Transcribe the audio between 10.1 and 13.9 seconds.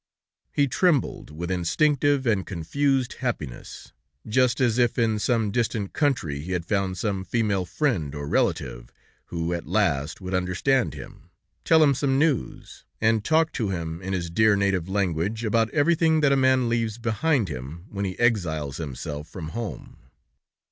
would understand him, tell him some news, and talk to